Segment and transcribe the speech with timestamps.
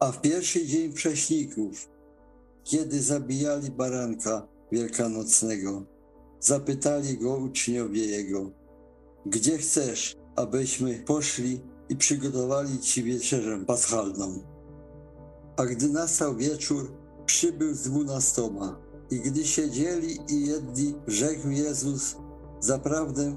[0.00, 1.88] A w pierwszy dzień prześników,
[2.64, 5.82] kiedy zabijali baranka wielkanocnego,
[6.40, 8.50] zapytali go uczniowie jego,
[9.26, 14.42] gdzie chcesz, abyśmy poszli i przygotowali ci wieczerzę paschalną.
[15.56, 16.92] A gdy nastał wieczór,
[17.26, 18.80] przybył z dwunastoma.
[19.10, 22.16] I gdy siedzieli i jedli, rzekł Jezus,
[22.60, 23.36] zaprawdę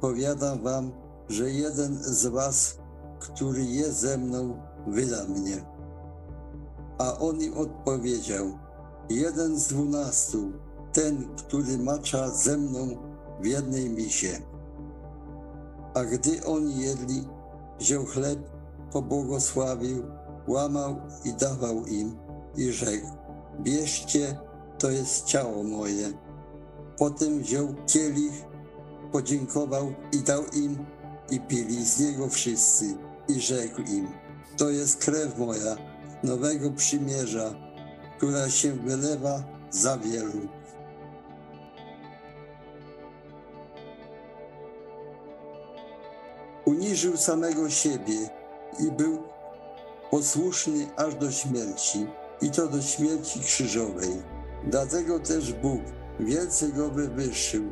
[0.00, 0.92] powiadam wam,
[1.28, 2.78] że jeden z was,
[3.20, 5.77] który jest ze mną, wyda mnie.
[6.98, 8.58] A on im odpowiedział,
[9.10, 10.52] jeden z dwunastu,
[10.92, 12.88] ten, który macza ze mną
[13.40, 14.38] w jednej misie.
[15.94, 17.28] A gdy oni jedli,
[17.80, 18.38] wziął chleb,
[18.92, 20.02] pobłogosławił,
[20.48, 22.16] łamał i dawał im
[22.56, 23.06] i rzekł,
[23.60, 24.36] bierzcie,
[24.78, 26.12] to jest ciało moje.
[26.98, 28.44] Potem wziął kielich,
[29.12, 30.78] podziękował i dał im
[31.30, 32.94] i pili z niego wszyscy
[33.28, 34.08] i rzekł im,
[34.56, 35.76] to jest krew moja,
[36.24, 37.54] nowego przymierza,
[38.16, 40.48] która się wylewa za wielu.
[46.64, 48.28] Uniżył samego siebie
[48.80, 49.22] i był
[50.10, 52.06] posłuszny aż do śmierci,
[52.42, 54.22] i to do śmierci krzyżowej.
[54.64, 55.80] Dlatego też Bóg
[56.20, 57.62] wielce go wywyższył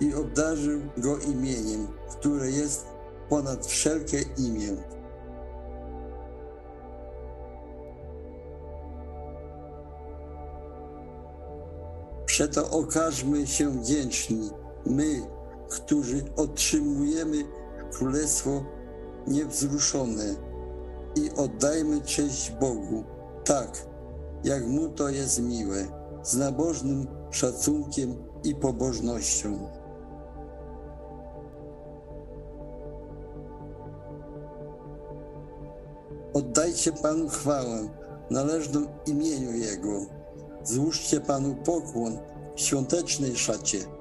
[0.00, 2.86] i obdarzył go imieniem, które jest
[3.28, 4.76] ponad wszelkie imię.
[12.30, 14.50] Przeto okażmy się wdzięczni,
[14.86, 15.20] my,
[15.68, 17.36] którzy otrzymujemy
[17.92, 18.64] Królestwo
[19.26, 20.24] niewzruszone
[21.16, 23.04] i oddajmy cześć Bogu,
[23.44, 23.86] tak
[24.44, 25.86] jak Mu to jest miłe,
[26.22, 29.70] z nabożnym szacunkiem i pobożnością.
[36.34, 37.88] Oddajcie Panu chwałę,
[38.30, 40.19] należną imieniu Jego.
[40.64, 42.18] Złóżcie Panu pokłon
[42.56, 43.99] w świątecznej szacie.